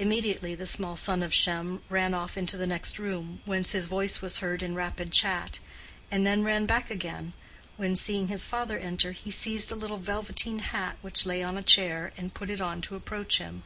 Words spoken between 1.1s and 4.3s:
of Shem ran off into the next room, whence his voice